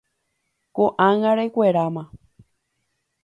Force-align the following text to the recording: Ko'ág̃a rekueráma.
Ko'ág̃a 0.79 1.31
rekueráma. 1.39 2.03